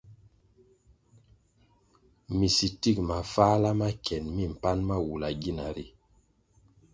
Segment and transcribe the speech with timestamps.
[2.37, 5.85] Minsitik mafáhla ma kien mi mpan ma wula gina ri.